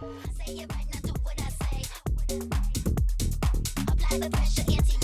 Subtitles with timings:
[0.00, 1.82] Say it right now, do what I say.
[3.88, 4.97] Apply the pressure, anti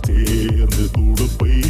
[0.00, 1.63] சேர்ந்து துடுப்பை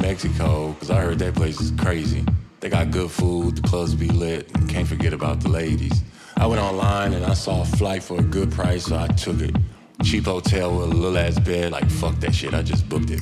[0.00, 2.24] Mexico because I heard that place is crazy.
[2.60, 6.02] They got good food, the clubs be lit, can't forget about the ladies.
[6.36, 9.40] I went online and I saw a flight for a good price, so I took
[9.40, 9.54] it.
[10.02, 13.20] Cheap hotel with a little ass bed, like fuck that shit, I just booked it.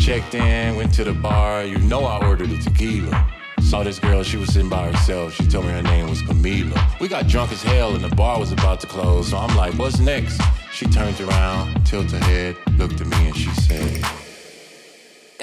[0.00, 3.30] Checked in, went to the bar, you know I ordered a tequila.
[3.60, 5.34] Saw this girl, she was sitting by herself.
[5.34, 7.00] She told me her name was Camila.
[7.00, 9.74] We got drunk as hell and the bar was about to close, so I'm like,
[9.74, 10.40] what's next?
[10.72, 14.04] She turned around, tilted her head, looked at me, and she said,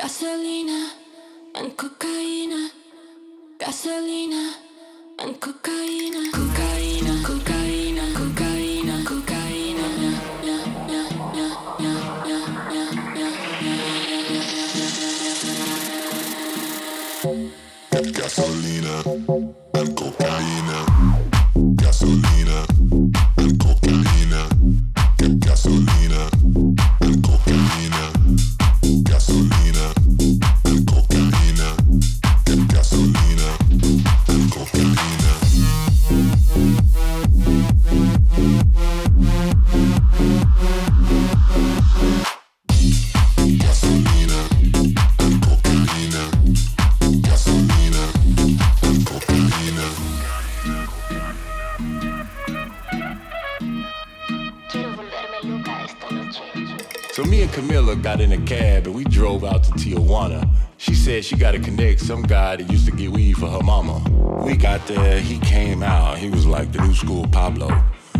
[0.01, 0.89] Gasolina
[1.53, 2.71] and cocaína.
[3.59, 4.55] Gasolina
[5.19, 6.31] and cocaína.
[6.33, 9.85] Cocaína, cocaína, cocaína, cocaína.
[10.41, 11.71] Yeah, yeah, yeah,
[58.11, 60.45] got in a cab and we drove out to Tijuana.
[60.75, 63.63] She said she got to connect some guy that used to get weed for her
[63.63, 64.03] mama.
[64.43, 66.17] We got there, he came out.
[66.17, 67.69] He was like the new school Pablo.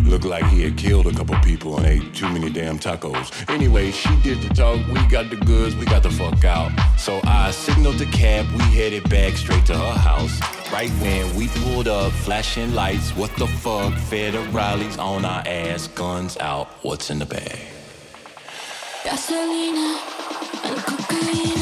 [0.04, 3.28] Looked like he had killed a couple people and ate too many damn tacos.
[3.50, 6.72] Anyway, she did the talk, we got the goods, we got the fuck out.
[6.96, 10.40] So I signaled the cab, we headed back straight to her house.
[10.72, 13.92] Right when we pulled up, flashing lights, what the fuck?
[13.92, 17.71] Federales on our ass, guns out, what's in the bag?
[19.12, 19.88] Gasolina
[20.64, 21.61] and cocaína.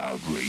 [0.00, 0.47] pump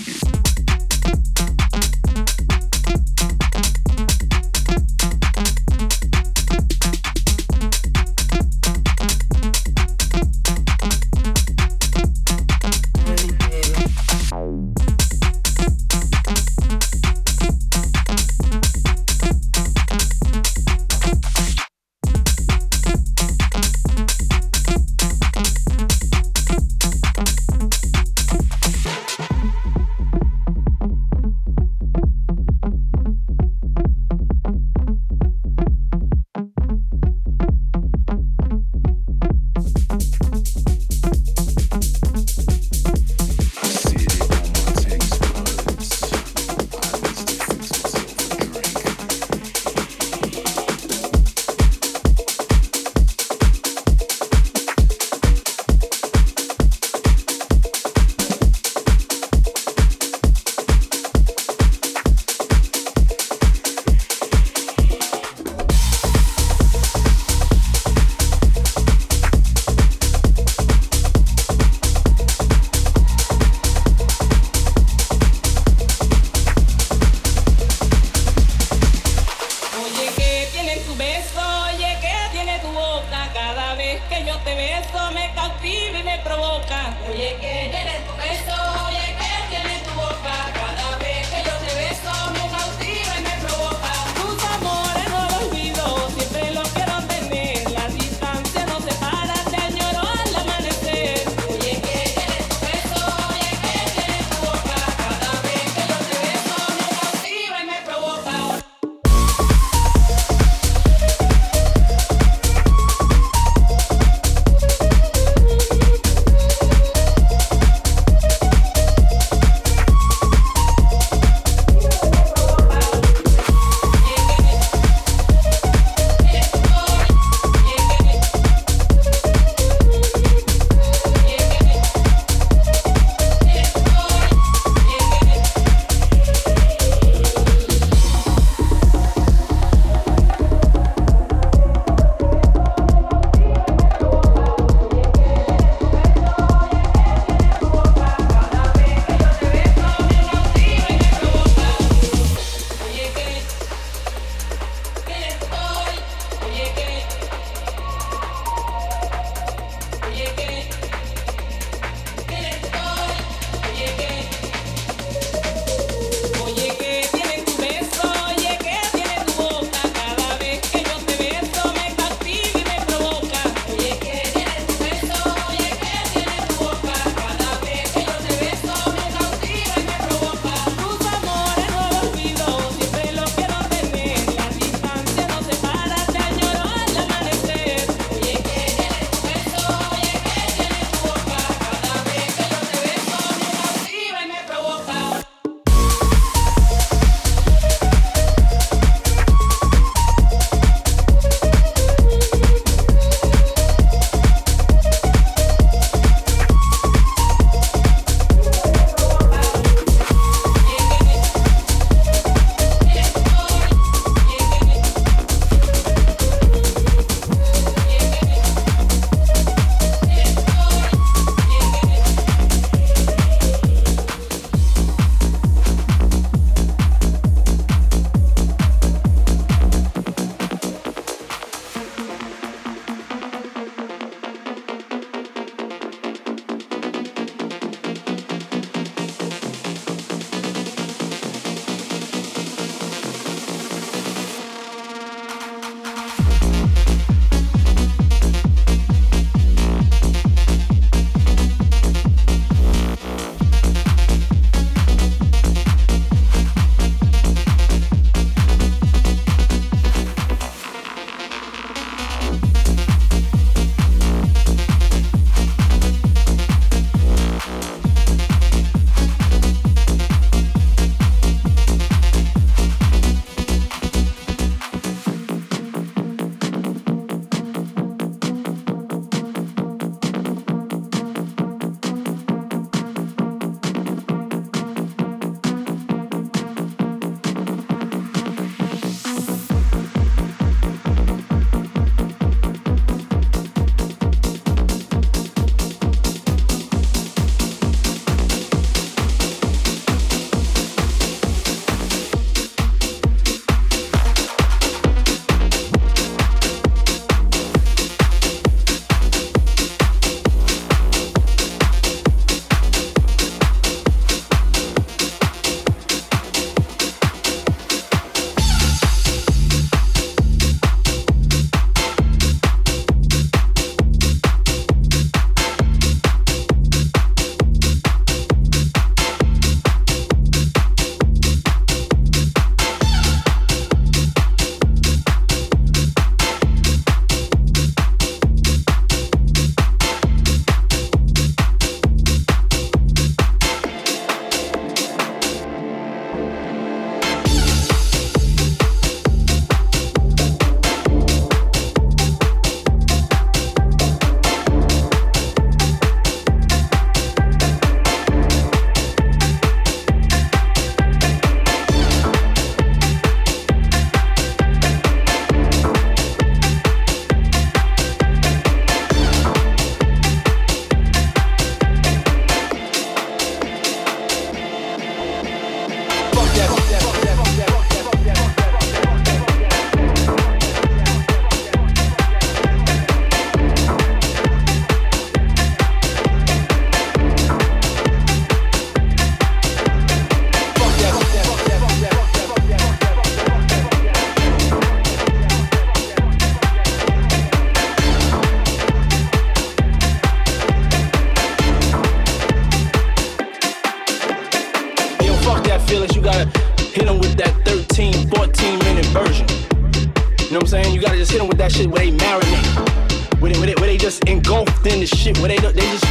[408.89, 409.27] version.
[409.27, 410.73] You know what I'm saying?
[410.75, 413.19] You gotta just hit them with that shit where they marinate.
[413.19, 415.17] Where they, where they, where they just engulfed in the shit.
[415.19, 415.85] Where they, they just.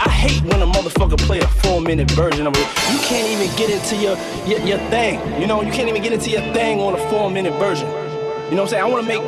[0.00, 2.66] I hate when a motherfucker play a four minute version of it.
[2.92, 5.18] You can't even get into your, your, your thing.
[5.40, 7.88] You know, you can't even get into your thing on a four minute version.
[7.88, 8.82] You know what I'm saying?
[8.82, 9.22] I wanna make.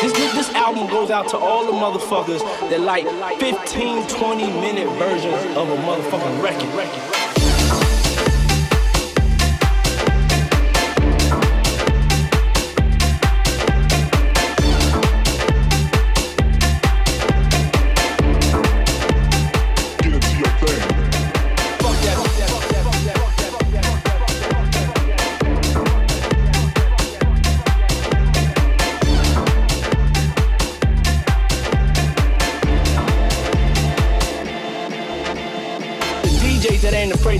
[0.00, 3.04] This, this, this album goes out to all the motherfuckers that like
[3.40, 7.17] 15, 20 minute versions of a motherfucking record.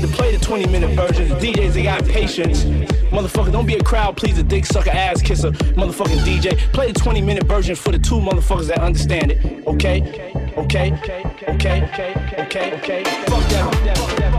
[0.00, 2.64] That to play the 20 minute version, the DJs that got patience.
[3.11, 6.56] Motherfucker, don't be a crowd pleaser, dick sucker, ass kisser, motherfucking DJ.
[6.72, 9.66] Play the 20 minute version for the two motherfuckers that understand it.
[9.66, 10.02] Okay?
[10.56, 10.92] Okay?
[10.92, 11.32] Okay?
[11.48, 12.22] Okay?
[12.38, 12.74] Okay?
[12.74, 13.04] Okay?
[13.04, 14.38] Fuck that.